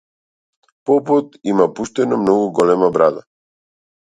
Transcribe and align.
Попот 0.89 1.37
има 1.51 1.67
пуштено 1.81 2.19
многу 2.25 2.51
голема 2.61 2.91
брада. 2.99 3.25